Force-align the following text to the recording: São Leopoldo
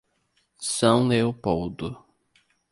São 0.59 1.05
Leopoldo 1.07 2.03